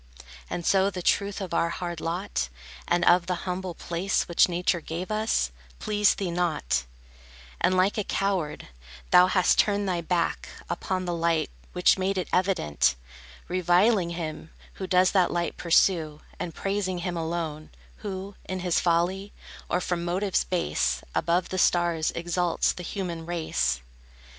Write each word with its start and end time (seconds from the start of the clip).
And 0.49 0.65
so 0.65 0.89
the 0.89 1.03
truth 1.03 1.39
of 1.41 1.53
our 1.53 1.69
hard 1.69 2.01
lot, 2.01 2.49
And 2.87 3.05
of 3.05 3.27
the 3.27 3.45
humble 3.45 3.75
place 3.75 4.27
Which 4.27 4.49
Nature 4.49 4.81
gave 4.81 5.11
us, 5.11 5.51
pleased 5.77 6.17
thee 6.17 6.31
not; 6.31 6.85
And 7.59 7.77
like 7.77 7.99
a 7.99 8.03
coward, 8.03 8.69
thou 9.11 9.27
hast 9.27 9.59
turned 9.59 9.87
thy 9.87 10.01
back 10.01 10.49
Upon 10.71 11.05
the 11.05 11.13
light, 11.13 11.51
which 11.73 11.99
made 11.99 12.17
it 12.17 12.29
evident; 12.33 12.95
Reviling 13.47 14.09
him 14.09 14.49
who 14.73 14.87
does 14.87 15.11
that 15.11 15.29
light 15.29 15.55
pursue, 15.55 16.21
And 16.39 16.55
praising 16.55 16.97
him 17.05 17.15
alone 17.15 17.69
Who, 17.97 18.33
in 18.45 18.61
his 18.61 18.79
folly, 18.79 19.33
or 19.69 19.79
from 19.79 20.03
motives 20.03 20.43
base, 20.43 21.03
Above 21.13 21.49
the 21.49 21.59
stars 21.59 22.09
exalts 22.15 22.71
the 22.73 22.81
human 22.81 23.27
race. 23.27 23.81